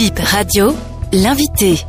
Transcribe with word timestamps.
Bip 0.00 0.18
Radio, 0.18 0.74
l'invité. 1.12 1.84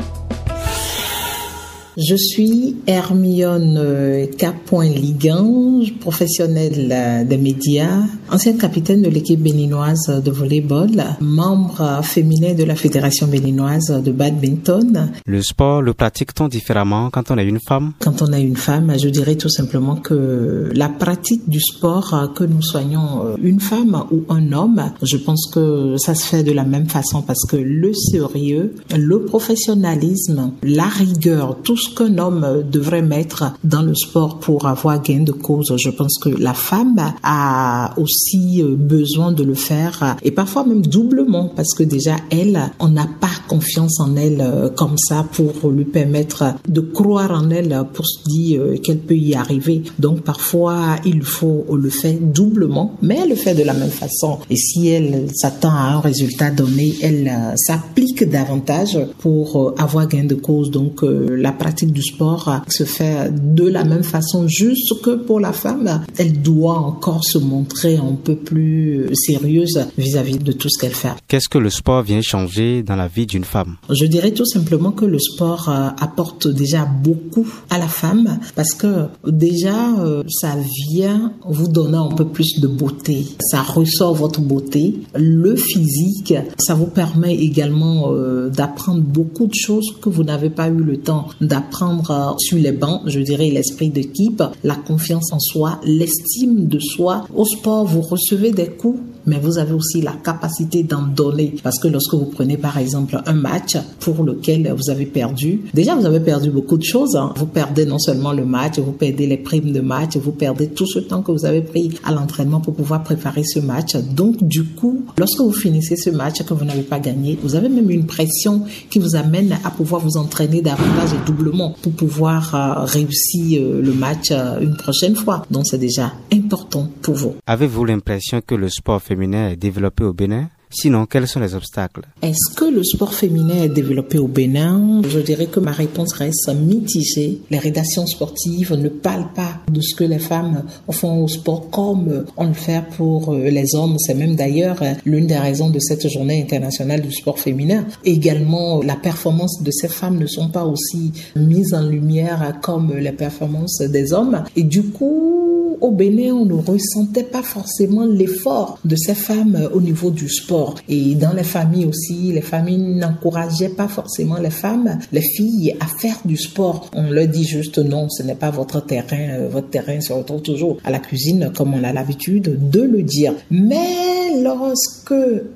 Je 1.98 2.16
suis 2.16 2.78
Hermione 2.88 3.78
euh, 3.78 4.26
K. 4.26 4.46
Ligan, 4.72 5.82
professionnelle 6.00 6.88
euh, 6.90 7.26
des 7.26 7.38
médias, 7.38 8.04
ancienne 8.30 8.58
capitaine 8.58 9.02
de 9.02 9.10
l'équipe 9.10 9.42
béninoise 9.42 10.22
de 10.24 10.32
volleyball, 10.32 11.18
membre 11.20 12.00
féminin 12.02 12.54
de 12.54 12.64
la 12.64 12.76
Fédération 12.76 13.28
béninoise 13.28 14.02
de 14.06 14.12
badminton. 14.14 15.12
Le 15.26 15.42
sport 15.42 15.82
le 15.82 15.94
pratique-t-on 15.94 16.48
différemment 16.48 17.10
quand 17.10 17.30
on 17.30 17.38
est 17.38 17.46
une 17.46 17.60
femme? 17.60 17.92
Quand 18.00 18.22
on 18.22 18.32
est 18.32 18.42
une 18.42 18.56
femme, 18.56 18.94
je 18.98 19.10
dirais 19.10 19.36
tout 19.36 19.50
simplement 19.50 19.98
que 19.98 20.70
la 20.74 20.88
pratique 20.88 21.50
du 21.50 21.60
sport, 21.60 22.32
que 22.34 22.46
nous 22.46 22.62
soyons 22.62 23.26
euh, 23.26 23.36
une 23.44 23.60
femme 23.60 24.06
ou 24.12 24.24
un 24.30 24.54
homme, 24.54 24.82
je 25.04 25.18
pense 25.18 25.52
que 25.54 25.98
ça 25.98 26.16
se 26.16 26.26
fait 26.26 26.44
de 26.44 26.54
la 26.54 26.64
même 26.64 26.88
façon 26.88 27.22
parce 27.22 27.46
que 27.46 27.58
le 27.58 27.94
sérieux, 27.94 28.76
le 28.96 29.26
professionnalisme, 29.26 30.54
la 30.64 30.88
rigueur, 30.88 31.58
tout 31.62 31.81
ce 31.82 31.96
qu'un 31.96 32.18
homme 32.18 32.64
devrait 32.70 33.02
mettre 33.02 33.54
dans 33.64 33.82
le 33.82 33.96
sport 33.96 34.40
pour 34.40 34.68
avoir 34.68 35.02
gain 35.02 35.24
de 35.24 35.32
cause. 35.32 35.74
Je 35.78 35.90
pense 35.90 36.18
que 36.20 36.30
la 36.30 36.54
femme 36.54 37.00
a 37.24 37.94
aussi 37.98 38.62
euh, 38.62 38.76
besoin 38.76 39.32
de 39.32 39.44
le 39.44 39.54
faire 39.54 40.18
et 40.24 40.32
parfois 40.32 40.66
même 40.66 40.82
doublement 40.82 41.52
parce 41.56 41.74
que 41.74 41.84
déjà 41.84 42.16
elle, 42.30 42.60
on 42.80 42.90
n'a 42.90 43.08
pas 43.20 43.28
confiance 43.48 44.00
en 44.00 44.16
elle 44.16 44.42
euh, 44.42 44.70
comme 44.70 44.98
ça 44.98 45.26
pour 45.32 45.70
lui 45.70 45.86
permettre 45.86 46.56
de 46.68 46.82
croire 46.82 47.32
en 47.32 47.50
elle 47.50 47.86
pour 47.94 48.06
se 48.06 48.24
dire 48.30 48.62
euh, 48.62 48.78
qu'elle 48.78 49.00
peut 49.00 49.16
y 49.16 49.36
arriver. 49.36 49.84
Donc 50.00 50.22
parfois 50.22 50.98
il 51.06 51.24
faut 51.24 51.66
le 51.76 51.90
faire 51.90 52.18
doublement, 52.20 52.96
mais 53.02 53.20
elle 53.24 53.30
le 53.30 53.36
fait 53.36 53.56
de 53.56 53.64
la 53.64 53.74
même 53.74 53.90
façon. 53.90 54.40
Et 54.50 54.56
si 54.56 54.88
elle 54.88 55.28
s'attend 55.34 55.72
à 55.72 55.94
un 55.96 56.00
résultat 56.00 56.52
donné, 56.52 56.94
elle 57.02 57.32
s'applique 57.56 58.30
davantage 58.30 59.00
pour 59.20 59.74
avoir 59.78 60.08
gain 60.08 60.26
de 60.26 60.36
cause. 60.36 60.72
Donc 60.72 61.04
la 61.04 61.52
du 61.82 62.02
sport 62.02 62.62
se 62.68 62.84
fait 62.84 63.32
de 63.32 63.68
la 63.68 63.84
même 63.84 64.04
façon, 64.04 64.48
juste 64.48 65.02
que 65.02 65.16
pour 65.16 65.40
la 65.40 65.54
femme, 65.54 66.02
elle 66.18 66.42
doit 66.42 66.78
encore 66.78 67.24
se 67.24 67.38
montrer 67.38 67.98
un 67.98 68.16
peu 68.24 68.36
plus 68.36 69.10
sérieuse 69.14 69.88
vis-à-vis 69.98 70.38
de 70.38 70.52
tout 70.52 70.70
ce 70.70 70.80
qu'elle 70.80 70.94
fait. 70.96 71.12
Qu'est-ce 71.28 71.50
que 71.50 71.58
le 71.58 71.70
sport 71.70 72.04
vient 72.04 72.22
changer 72.22 72.84
dans 72.84 72.96
la 72.96 73.08
vie 73.08 73.26
d'une 73.26 73.44
femme? 73.44 73.78
Je 73.90 74.06
dirais 74.06 74.32
tout 74.32 74.46
simplement 74.46 74.92
que 74.92 75.06
le 75.06 75.20
sport 75.20 75.70
euh, 75.70 75.90
apporte 76.00 76.48
déjà 76.48 76.86
beaucoup 76.86 77.48
à 77.70 77.78
la 77.78 77.88
femme 77.88 78.40
parce 78.56 78.74
que 78.74 79.06
déjà, 79.28 80.00
euh, 80.00 80.24
ça 80.28 80.56
vient 80.90 81.34
vous 81.46 81.68
donner 81.68 81.98
un 81.98 82.10
peu 82.16 82.26
plus 82.26 82.60
de 82.60 82.68
beauté. 82.68 83.26
Ça 83.40 83.62
ressort 83.62 84.14
votre 84.14 84.42
beauté. 84.42 84.96
Le 85.16 85.56
physique, 85.56 86.34
ça 86.58 86.74
vous 86.74 86.88
permet 86.88 87.36
également 87.36 88.12
euh, 88.12 88.50
d'apprendre 88.50 89.02
beaucoup 89.02 89.48
de 89.48 89.54
choses 89.54 89.94
que 90.02 90.10
vous 90.10 90.24
n'avez 90.24 90.50
pas 90.50 90.68
eu 90.68 90.78
le 90.78 90.98
temps 90.98 91.28
d'apprendre 91.40 91.61
prendre 91.62 92.36
sur 92.40 92.58
les 92.58 92.72
bancs, 92.72 93.02
je 93.06 93.20
dirais 93.20 93.50
l'esprit 93.50 93.90
d'équipe, 93.90 94.44
la 94.64 94.76
confiance 94.76 95.32
en 95.32 95.40
soi, 95.40 95.80
l'estime 95.84 96.68
de 96.68 96.80
soi. 96.80 97.26
Au 97.36 97.46
sport, 97.46 97.86
vous 97.86 98.02
recevez 98.02 98.52
des 98.52 98.68
coups 98.68 99.00
mais 99.26 99.40
vous 99.40 99.58
avez 99.58 99.74
aussi 99.74 100.02
la 100.02 100.14
capacité 100.14 100.84
d'en 100.84 101.04
donner. 101.04 101.56
Parce 101.64 101.80
que 101.80 101.88
lorsque 101.88 102.14
vous 102.14 102.26
prenez 102.26 102.58
par 102.58 102.78
exemple 102.78 103.22
un 103.26 103.34
match 103.34 103.78
pour 104.00 104.24
lequel 104.24 104.74
vous 104.76 104.90
avez 104.90 105.06
perdu, 105.06 105.62
déjà 105.74 105.96
vous 105.96 106.06
avez 106.06 106.20
perdu 106.20 106.50
beaucoup 106.50 106.78
de 106.78 106.84
choses. 106.84 107.16
Hein. 107.16 107.34
Vous 107.38 107.46
perdez 107.46 107.86
non 107.86 108.00
seulement 108.00 108.34
le 108.34 108.46
match, 108.46 108.80
vous 108.80 108.92
perdez 108.92 109.28
les 109.28 109.38
primes 109.38 109.72
de 109.72 109.82
match, 109.82 110.18
vous 110.18 110.32
perdez 110.32 110.68
tout 110.68 110.86
ce 110.86 111.00
temps 111.00 111.22
que 111.22 111.32
vous 111.32 111.46
avez 111.46 111.62
pris 111.62 111.92
à 112.04 112.12
l'entraînement 112.12 112.60
pour 112.60 112.74
pouvoir 112.74 113.04
préparer 113.04 113.44
ce 113.44 113.60
match. 113.60 113.96
Donc 113.96 114.44
du 114.44 114.64
coup, 114.64 115.06
lorsque 115.18 115.40
vous 115.40 115.54
finissez 115.54 115.96
ce 115.96 116.10
match 116.10 116.44
que 116.44 116.54
vous 116.54 116.66
n'avez 116.66 116.84
pas 116.84 117.00
gagné, 117.00 117.38
vous 117.42 117.56
avez 117.56 117.70
même 117.70 117.90
une 117.90 118.06
pression 118.06 118.66
qui 118.90 119.00
vous 119.00 119.16
amène 119.16 119.58
à 119.64 119.70
pouvoir 119.70 120.02
vous 120.02 120.18
entraîner 120.18 120.62
davantage 120.62 121.14
et 121.14 121.26
doublement 121.26 121.76
pour 121.82 121.94
pouvoir 121.94 122.56
euh, 122.56 122.86
réussir 122.86 123.62
euh, 123.62 123.82
le 123.82 123.94
match 123.94 124.32
euh, 124.32 124.60
une 124.60 124.76
prochaine 124.76 125.16
fois. 125.16 125.46
Donc 125.52 125.66
c'est 125.68 125.78
déjà 125.78 126.14
important 126.32 126.90
pour 127.02 127.16
vous. 127.16 127.36
Avez-vous 127.48 127.86
l'impression 127.86 128.42
que 128.46 128.56
le 128.56 128.70
sport 128.70 129.02
féminin 129.12 129.50
est 129.50 129.58
développé 129.58 130.06
au 130.06 130.14
Bénin 130.14 130.48
Sinon, 130.74 131.06
quels 131.06 131.28
sont 131.28 131.42
les 131.42 131.54
obstacles? 131.54 132.04
Est-ce 132.22 132.56
que 132.56 132.64
le 132.64 132.82
sport 132.84 133.14
féminin 133.14 133.64
est 133.64 133.70
développé 133.70 134.18
au 134.18 134.28
Bénin? 134.28 135.02
Je 135.08 135.20
dirais 135.20 135.48
que 135.48 135.60
ma 135.60 135.72
réponse 135.72 136.14
reste 136.14 136.50
mitigée. 136.56 137.42
Les 137.50 137.58
rédactions 137.58 138.08
sportives 138.08 138.74
ne 138.74 138.88
parlent 138.88 139.34
pas 139.36 139.60
de 139.70 139.82
ce 139.82 139.94
que 139.94 140.06
les 140.06 140.18
femmes 140.20 140.64
font 140.90 141.26
au 141.26 141.28
sport 141.28 141.70
comme 141.70 142.24
on 142.38 142.48
le 142.48 142.54
fait 142.54 142.84
pour 142.96 143.34
euh, 143.34 143.50
les 143.50 143.76
hommes. 143.76 143.98
C'est 144.00 144.14
même 144.14 144.36
d'ailleurs 144.36 144.82
euh, 144.82 144.94
l'une 145.06 145.28
des 145.28 145.38
raisons 145.38 145.70
de 145.70 145.80
cette 145.80 146.08
journée 146.10 146.42
internationale 146.42 147.02
du 147.02 147.12
sport 147.12 147.38
féminin. 147.38 147.86
Également, 148.06 148.82
la 148.82 148.96
performance 148.96 149.62
de 149.62 149.72
ces 149.72 149.90
femmes 149.90 150.20
ne 150.20 150.28
sont 150.28 150.50
pas 150.50 150.64
aussi 150.64 151.12
mises 151.36 151.74
en 151.74 151.86
lumière 151.86 152.60
comme 152.62 152.94
les 152.94 153.12
performances 153.12 153.82
des 153.82 154.14
hommes. 154.14 154.44
Et 154.56 154.64
du 154.64 154.84
coup, 154.84 155.78
au 155.82 155.92
Bénin, 155.92 156.34
on 156.34 156.46
ne 156.46 156.54
ressentait 156.54 157.24
pas 157.24 157.42
forcément 157.42 158.06
l'effort 158.06 158.78
de 158.86 158.96
ces 158.96 159.16
femmes 159.16 159.70
au 159.74 159.82
niveau 159.82 160.12
du 160.12 160.30
sport. 160.30 160.61
Et 160.88 161.16
dans 161.16 161.34
les 161.34 161.44
familles 161.44 161.86
aussi, 161.86 162.32
les 162.32 162.42
familles 162.42 162.78
n'encourageaient 162.78 163.70
pas 163.70 163.88
forcément 163.88 164.38
les 164.38 164.50
femmes, 164.50 165.00
les 165.12 165.22
filles 165.22 165.76
à 165.80 165.86
faire 165.86 166.18
du 166.26 166.38
sport. 166.38 166.90
On 166.94 167.10
leur 167.10 167.28
dit 167.28 167.46
juste 167.46 167.78
non, 167.78 168.10
ce 168.10 168.24
n'est 168.24 168.36
pas 168.36 168.52
votre 168.52 168.80
terrain. 168.82 169.30
Euh, 169.32 169.50
votre 169.50 169.70
terrain 169.70 170.00
se 170.02 170.14
retrouve 170.14 170.42
toujours 170.42 170.78
à 170.84 170.92
la 170.92 171.00
cuisine, 171.00 171.52
comme 171.56 171.74
on 171.74 171.84
a 171.84 171.94
l'habitude 171.94 172.70
de 172.70 172.82
le 172.82 173.04
dire. 173.04 173.34
Mais 173.50 174.42
lorsque 174.42 175.14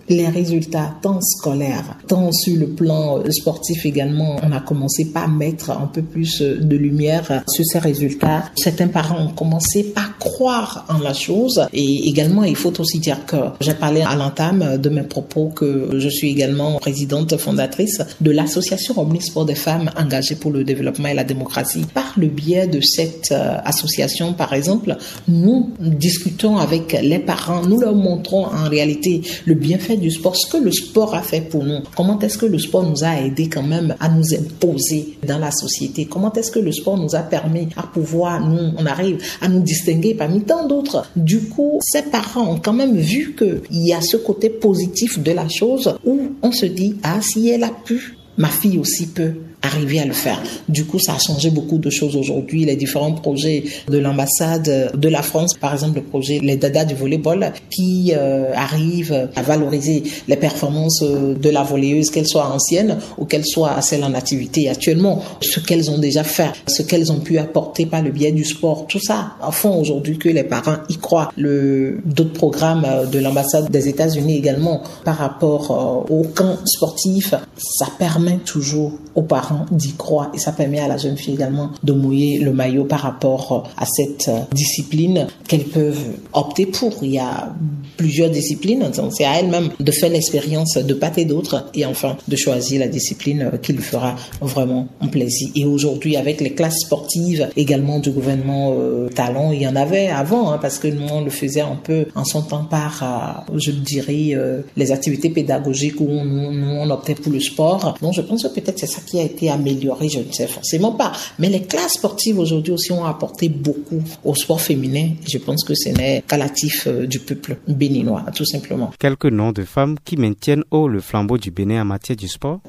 les 0.10 0.28
résultats, 0.28 0.96
tant 1.02 1.20
scolaires, 1.22 1.98
tant 2.08 2.32
sur 2.32 2.58
le 2.58 2.68
plan 2.68 3.20
euh, 3.20 3.32
sportif 3.32 3.86
également, 3.86 4.38
on 4.44 4.52
a 4.52 4.60
commencé 4.60 5.06
par 5.06 5.30
mettre 5.30 5.72
un 5.72 5.88
peu 5.88 6.02
plus 6.02 6.42
de 6.42 6.76
lumière 6.76 7.44
sur 7.48 7.66
ces 7.66 7.80
résultats, 7.80 8.46
certains 8.56 8.88
parents 8.88 9.26
ont 9.26 9.34
commencé 9.34 9.84
par 9.84 10.15
croire 10.20 10.86
en 10.90 11.00
la 11.00 11.14
chose. 11.14 11.66
Et 11.74 12.08
également, 12.08 12.44
il 12.44 12.56
faut 12.56 12.80
aussi 12.80 13.00
dire 13.00 13.26
que 13.26 13.38
j'ai 13.62 13.74
parlé 13.74 14.02
à 14.02 14.16
l'entame 14.16 14.78
de 14.78 14.90
mes 14.90 15.04
propos 15.04 15.50
que 15.56 15.90
je 15.98 16.10
suis 16.10 16.32
également 16.32 16.78
présidente 16.80 17.38
fondatrice 17.38 18.02
de 18.22 18.32
l'association 18.32 19.00
Omnisport 19.00 19.46
des 19.46 19.56
femmes 19.56 19.92
engagées 19.98 20.36
pour 20.36 20.52
le 20.52 20.64
développement 20.64 21.10
et 21.10 21.14
la 21.14 21.24
démocratie. 21.24 21.86
Par 21.94 22.14
le 22.18 22.28
biais 22.28 22.68
de 22.68 22.82
cette 22.82 23.32
euh, 23.32 23.58
association, 23.64 24.34
par 24.34 24.54
exemple, 24.54 24.96
nous 25.28 25.72
discutons 25.80 26.58
avec 26.58 26.98
les 27.02 27.20
parents, 27.20 27.64
nous 27.64 27.80
leur 27.80 27.96
montrons 27.96 28.46
en 28.46 28.70
réalité 28.70 29.22
le 29.46 29.54
bienfait 29.54 29.98
du 29.98 30.12
sport, 30.12 30.36
ce 30.36 30.48
que 30.48 30.58
le 30.58 30.72
sport 30.72 31.16
a 31.16 31.22
fait 31.22 31.42
pour 31.42 31.64
nous. 31.64 31.80
Comment 31.96 32.20
est-ce 32.20 32.38
que 32.38 32.46
le 32.46 32.60
sport 32.60 32.84
nous 32.84 33.04
a 33.04 33.22
aidé 33.22 33.50
quand 33.50 33.64
même 33.64 33.96
à 34.00 34.10
nous 34.10 34.34
imposer 34.34 35.18
dans 35.28 35.40
la 35.40 35.52
société? 35.52 36.06
Comment 36.06 36.32
est-ce 36.34 36.52
que 36.52 36.60
le 36.60 36.72
sport 36.72 36.98
nous 36.98 37.16
a 37.16 37.20
permis 37.20 37.68
à 37.76 37.84
pouvoir, 37.84 38.46
nous, 38.48 38.72
on 38.78 38.86
arrive 38.86 39.22
à 39.42 39.48
nous 39.48 39.62
distinguer 39.62 40.05
parmi 40.14 40.42
tant 40.42 40.68
d'autres. 40.68 41.10
Du 41.16 41.42
coup, 41.50 41.80
ces 41.82 42.04
parents 42.04 42.54
ont 42.54 42.60
quand 42.60 42.74
même 42.74 42.98
vu 42.98 43.36
qu'il 43.38 43.86
y 43.86 43.94
a 43.94 44.02
ce 44.02 44.18
côté 44.18 44.50
positif 44.50 45.20
de 45.20 45.32
la 45.32 45.48
chose 45.50 45.98
où 46.06 46.34
on 46.42 46.52
se 46.52 46.66
dit, 46.66 46.98
ah, 47.04 47.20
si 47.22 47.50
elle 47.50 47.64
a 47.64 47.72
pu, 47.72 48.18
ma 48.38 48.50
fille 48.50 48.78
aussi 48.78 49.08
peut 49.08 49.34
arriver 49.66 50.00
à 50.00 50.06
le 50.06 50.14
faire. 50.14 50.42
Du 50.70 50.86
coup, 50.86 51.00
ça 51.00 51.16
a 51.16 51.20
changé 51.20 51.50
beaucoup 51.50 51.78
de 51.78 51.90
choses 51.90 52.16
aujourd'hui. 52.16 52.66
Les 52.66 52.76
différents 52.76 53.14
projets 53.14 53.64
de 53.90 53.98
l'ambassade 53.98 54.92
de 54.96 55.10
la 55.10 55.22
France, 55.22 55.56
par 55.60 55.74
exemple 55.74 55.98
le 55.98 56.04
projet 56.04 56.40
Les 56.42 56.58
Dada 56.58 56.86
du 56.86 56.96
volleyball, 56.96 57.54
qui 57.70 58.14
euh, 58.16 58.54
arrive 58.56 59.30
à 59.36 59.42
valoriser 59.42 60.04
les 60.28 60.36
performances 60.36 61.02
de 61.02 61.50
la 61.50 61.64
volleyeuse, 61.64 62.10
qu'elle 62.10 62.28
soit 62.28 62.48
ancienne 62.48 62.98
ou 63.18 63.26
qu'elle 63.26 63.46
soit 63.46 63.82
celle 63.82 64.04
en 64.04 64.14
activité 64.14 64.70
actuellement, 64.70 65.22
ce 65.42 65.60
qu'elles 65.60 65.90
ont 65.90 65.98
déjà 65.98 66.24
fait, 66.24 66.52
ce 66.68 66.82
qu'elles 66.82 67.12
ont 67.12 67.20
pu 67.20 67.38
apporter 67.38 67.86
par 67.86 68.02
le 68.02 68.12
biais 68.12 68.32
du 68.32 68.46
sport, 68.46 68.86
tout 68.88 69.00
ça 69.00 69.36
font 69.52 69.80
aujourd'hui 69.80 70.18
que 70.18 70.30
les 70.30 70.44
parents 70.44 70.78
y 70.90 70.98
croient. 70.98 71.32
D'autres 71.38 72.34
programmes 72.34 72.86
de 73.12 73.20
l'ambassade 73.20 73.70
des 73.72 73.88
États-Unis 73.88 74.38
également 74.38 74.82
par 75.04 75.18
rapport 75.18 76.06
euh, 76.10 76.14
au 76.14 76.24
camp 76.24 76.58
sportif, 76.66 77.34
ça 77.58 77.88
permet 77.98 78.38
toujours 78.46 78.94
aux 79.16 79.22
parents 79.22 79.55
d'y 79.72 79.94
croire 79.94 80.32
et 80.34 80.38
ça 80.38 80.52
permet 80.52 80.80
à 80.80 80.88
la 80.88 80.98
jeune 80.98 81.18
fille 81.18 81.34
également 81.34 81.70
de 81.84 81.94
mouiller 81.94 82.40
le 82.40 82.52
maillot 82.54 82.86
par 82.86 83.02
rapport 83.02 83.70
à 83.78 83.86
cette 83.86 84.30
discipline 84.54 85.28
qu'elles 85.48 85.66
peuvent 85.66 86.06
opter 86.34 86.66
pour. 86.66 86.94
Il 87.02 87.12
y 87.12 87.20
a 87.20 87.54
plusieurs 87.98 88.30
disciplines, 88.30 88.90
c'est 89.12 89.26
à 89.26 89.40
elle-même 89.40 89.70
de 89.80 89.92
faire 89.92 90.10
l'expérience 90.10 90.78
de 90.78 90.94
part 90.94 91.18
et 91.18 91.26
d'autre 91.26 91.66
et 91.74 91.86
enfin 91.86 92.18
de 92.28 92.36
choisir 92.36 92.80
la 92.80 92.88
discipline 92.88 93.52
qui 93.62 93.74
lui 93.74 93.84
fera 93.84 94.16
vraiment 94.42 94.88
un 95.02 95.08
plaisir. 95.08 95.50
Et 95.56 95.66
aujourd'hui, 95.66 96.18
avec 96.18 96.42
les 96.42 96.54
classes 96.54 96.80
sportives 96.82 97.50
également 97.56 98.00
du 98.00 98.12
gouvernement 98.12 98.76
euh, 98.78 99.10
Talon, 99.10 99.52
il 99.52 99.62
y 99.62 99.68
en 99.68 99.76
avait 99.76 100.08
avant 100.08 100.52
hein, 100.52 100.60
parce 100.62 100.80
que 100.80 100.88
nous 100.88 101.08
on 101.12 101.22
le 101.22 101.30
faisait 101.30 101.62
un 101.62 101.78
peu 101.82 102.06
en 102.16 102.26
son 102.26 102.42
temps 102.42 102.64
par, 102.64 103.46
euh, 103.50 103.58
je 103.58 103.72
dirais, 103.72 104.32
euh, 104.34 104.62
les 104.76 104.92
activités 104.92 105.30
pédagogiques 105.30 106.00
où 106.00 106.08
nous, 106.08 106.70
on 106.70 106.90
optait 106.90 107.16
pour 107.16 107.32
le 107.32 107.40
sport. 107.40 107.98
Donc 108.02 108.14
je 108.14 108.22
pense 108.22 108.44
que 108.44 108.48
peut-être 108.48 108.80
c'est 108.80 108.88
ça 108.88 109.02
qui 109.06 109.20
a 109.20 109.24
été 109.24 109.45
été 109.48 110.10
je 110.10 110.20
ne 110.20 110.32
sais 110.32 110.48
forcément 110.48 110.92
pas. 110.92 111.12
Mais 111.40 111.50
les 111.50 111.62
classes 111.64 111.94
sportives 111.94 112.40
aujourd'hui 112.40 112.74
aussi 112.74 112.92
ont 112.92 113.06
apporté 113.06 113.50
beaucoup 113.50 114.02
au 114.24 114.36
sport 114.36 114.62
féminin. 114.62 115.10
Je 115.28 115.38
pense 115.38 115.64
que 115.64 115.74
ce 115.76 115.90
n'est 115.90 116.24
qu'à 116.28 116.38
l'actif 116.38 116.88
euh, 116.88 117.06
du 117.06 117.20
peuple 117.20 117.58
béninois, 117.68 118.26
tout 118.36 118.46
simplement. 118.46 118.92
Quelques 119.00 119.26
noms 119.26 119.52
de 119.52 119.64
femmes 119.64 119.98
qui 120.04 120.18
maintiennent 120.18 120.64
haut 120.72 120.88
le 120.88 121.00
flambeau 121.02 121.38
du 121.38 121.52
Bénin 121.52 121.82
en 121.82 121.86
matière 121.86 122.16
du 122.16 122.28
sport 122.28 122.60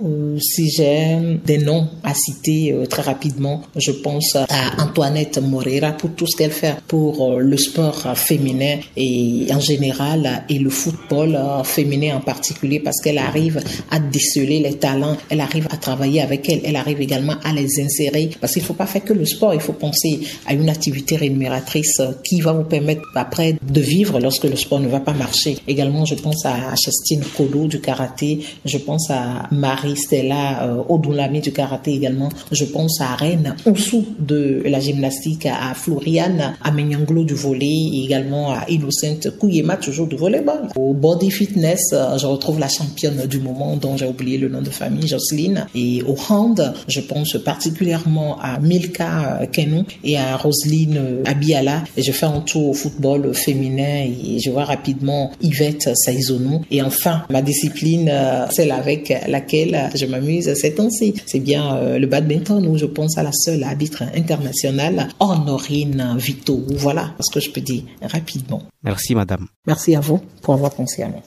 Si 0.41 0.71
j'ai 0.71 1.39
des 1.45 1.59
noms 1.59 1.89
à 2.03 2.15
citer 2.15 2.73
euh, 2.73 2.87
très 2.87 3.03
rapidement, 3.03 3.63
je 3.77 3.93
pense 3.93 4.37
à 4.37 4.83
Antoinette 4.83 5.39
Moreira 5.39 5.93
pour 5.93 6.11
tout 6.11 6.27
ce 6.27 6.37
qu'elle 6.37 6.51
fait 6.51 6.77
pour 6.87 7.33
euh, 7.33 7.39
le 7.41 7.57
sport 7.57 8.17
féminin 8.17 8.79
et 8.97 9.47
en 9.53 9.61
général 9.61 10.45
et 10.49 10.59
le 10.59 10.71
football 10.71 11.39
féminin 11.65 12.17
en 12.17 12.21
particulier 12.21 12.81
parce 12.81 13.01
qu'elle 13.03 13.19
arrive 13.19 13.61
à 13.91 13.99
déceler 13.99 14.61
les 14.61 14.75
talents, 14.75 15.17
elle 15.31 15.41
arrive 15.41 15.67
à 15.71 15.77
travailler 15.77 16.23
avec 16.23 16.49
elle, 16.65 16.77
arrive 16.77 17.01
également 17.01 17.35
à 17.45 17.53
les 17.53 17.81
insérer 17.81 18.31
parce 18.41 18.53
qu'il 18.53 18.63
ne 18.63 18.67
faut 18.67 18.75
pas 18.75 18.87
faire 18.87 19.05
que 19.05 19.13
le 19.13 19.25
sport, 19.25 19.55
il 19.55 19.61
faut 19.61 19.73
penser 19.73 20.21
à 20.47 20.55
une 20.55 20.69
activité 20.69 21.17
rémunératrice 21.17 22.01
qui 22.25 22.41
va 22.41 22.53
vous 22.53 22.65
permettre 22.65 23.03
après 23.15 23.57
de 23.63 23.81
vivre 23.81 24.21
lorsque 24.21 24.45
le 24.45 24.57
sport 24.57 24.81
ne 24.81 24.89
va 24.89 25.01
pas 25.01 25.13
marcher. 25.13 25.59
Également, 25.67 26.05
je 26.05 26.15
pense 26.15 26.45
à 26.45 26.75
Chastine 26.77 27.23
Kodo 27.37 27.67
du 27.67 27.81
karaté, 27.81 28.41
je 28.65 28.79
pense 28.79 29.11
à 29.11 29.49
Marie 29.51 29.97
Stella 29.97 30.65
euh, 30.65 30.83
Odunlami 30.89 31.41
du 31.41 31.53
karaté 31.53 31.93
également, 31.93 32.29
je 32.53 32.65
pense 32.65 33.01
à 33.01 33.15
Reine 33.17 33.57
Oussou 33.67 34.05
de 34.19 34.63
la 34.67 34.81
gymnastique, 34.81 35.47
à 35.47 35.75
Floriane 35.75 36.55
Amenyanglo 36.63 37.25
du 37.25 37.35
volet 37.35 37.67
et 37.67 38.05
également 38.05 38.53
à 38.53 38.65
Innocente 38.69 39.37
Kouyema 39.39 39.77
toujours 39.77 40.07
du 40.07 40.17
volleyball. 40.17 40.69
Au 40.77 40.93
body 40.93 41.31
fitness, 41.31 41.91
euh, 41.93 42.19
je 42.19 42.27
retrouve 42.27 42.59
la 42.59 42.69
championne 42.69 43.27
du 43.27 43.39
moment 43.39 43.77
dont 43.77 43.97
j'ai 43.97 44.07
oublié 44.07 44.39
le 44.39 44.49
nom 44.49 44.63
de 44.63 44.71
famille, 44.71 45.07
Jocelyne. 45.07 45.67
Et 45.75 46.03
au 46.03 46.17
hand, 46.29 46.46
je 46.89 47.01
pense 47.01 47.37
particulièrement 47.45 48.39
à 48.41 48.59
Milka 48.59 49.47
Kenou 49.53 49.85
et 50.05 50.19
à 50.19 50.37
Roselyne 50.37 51.23
Abiala. 51.25 51.85
Et 51.97 52.03
je 52.03 52.13
fais 52.13 52.27
un 52.27 52.41
tour 52.41 52.71
au 52.71 52.75
football 52.75 53.35
féminin 53.35 54.05
et 54.07 54.39
je 54.39 54.51
vois 54.51 54.65
rapidement 54.65 55.33
Yvette 55.41 55.91
Saizonou. 55.95 56.63
Et 56.71 56.83
enfin, 56.83 57.23
ma 57.31 57.43
discipline, 57.43 58.09
euh, 58.11 58.47
celle 58.51 58.73
avec 58.73 59.13
laquelle 59.27 59.91
je 59.95 60.07
m'amuse 60.07 60.53
ces 60.55 60.75
temps-ci, 60.75 61.15
c'est 61.27 61.41
bien 61.41 61.77
euh, 61.77 61.99
le 61.99 62.07
badminton 62.07 62.67
où 62.67 62.77
je 62.77 62.87
pense 62.87 63.19
à 63.19 63.23
la 63.23 63.33
seule 63.33 63.63
arbitre 63.63 64.03
internationale, 64.15 65.09
Honorine 65.21 66.17
Vito. 66.19 66.63
Voilà 66.71 67.15
ce 67.21 67.33
que 67.33 67.41
je 67.41 67.51
peux 67.51 67.61
dire 67.61 67.83
rapidement. 68.03 68.63
Merci, 68.83 69.15
madame. 69.15 69.47
Merci 69.67 69.95
à 69.95 70.01
vous 70.01 70.21
pour 70.43 70.55
avoir 70.55 70.73
pensé 70.73 71.03
à 71.03 71.09
moi. 71.09 71.23